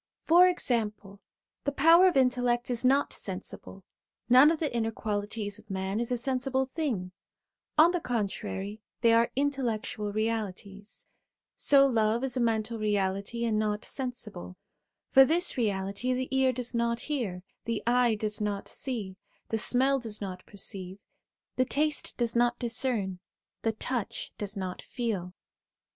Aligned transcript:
For 0.23 0.47
example, 0.47 1.19
the 1.63 1.71
power 1.71 2.07
of 2.07 2.17
intellect 2.17 2.71
is 2.71 2.83
not 2.83 3.13
sensible; 3.13 3.83
none 4.29 4.49
of 4.49 4.57
the 4.57 4.75
inner 4.75 4.89
qualities 4.89 5.59
of 5.59 5.69
man 5.69 5.99
is 5.99 6.11
a 6.11 6.17
sensible 6.17 6.65
thing; 6.65 7.11
on 7.77 7.91
the 7.91 7.99
contrary, 8.01 8.81
they 9.01 9.13
are 9.13 9.29
intellectual 9.35 10.11
realities; 10.11 11.05
so 11.55 11.85
love 11.85 12.23
is 12.23 12.35
a 12.35 12.39
mental 12.39 12.79
reality 12.79 13.45
and 13.45 13.59
not 13.59 13.85
sensible; 13.85 14.57
for 15.11 15.23
this 15.23 15.55
reality 15.55 16.13
the 16.13 16.35
ear 16.35 16.51
does 16.51 16.73
not 16.73 17.01
hear, 17.01 17.43
the 17.65 17.83
eye 17.85 18.15
does 18.15 18.41
not 18.41 18.67
see, 18.67 19.17
the 19.49 19.59
smell 19.59 19.99
does 19.99 20.19
not 20.19 20.43
perceive, 20.47 20.97
the 21.57 21.65
taste 21.65 22.17
does 22.17 22.35
not 22.35 22.57
discern, 22.57 23.19
the 23.61 23.73
touch 23.73 24.33
does 24.39 24.57
not 24.57 24.81
feel. 24.81 25.35